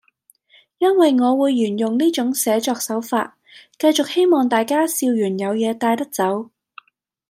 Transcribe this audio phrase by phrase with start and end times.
[0.79, 3.37] 因為我會沿用呢種寫作手法，
[3.77, 6.49] 繼續希望大家笑完有嘢帶得走